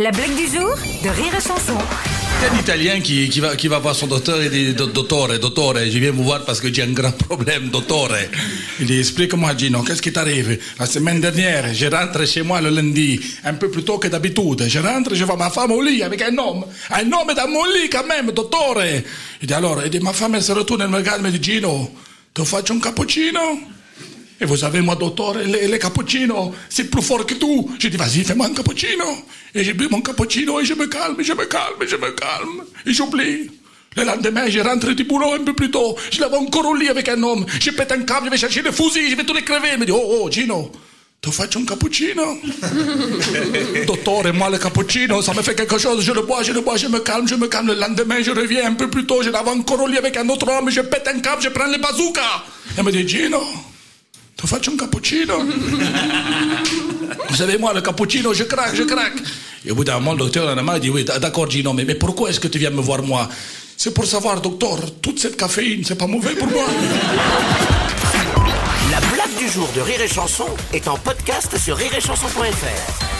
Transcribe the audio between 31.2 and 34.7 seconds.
je me calme, je me calme. Et j'oublie. Le lendemain, je